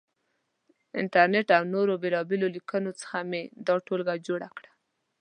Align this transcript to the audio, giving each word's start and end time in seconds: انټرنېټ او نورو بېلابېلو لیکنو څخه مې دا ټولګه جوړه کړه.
انټرنېټ 1.01 1.47
او 1.57 1.63
نورو 1.75 1.93
بېلابېلو 2.03 2.47
لیکنو 2.55 2.91
څخه 3.01 3.17
مې 3.29 3.41
دا 3.67 3.75
ټولګه 3.87 4.15
جوړه 4.27 4.47
کړه. 4.57 4.69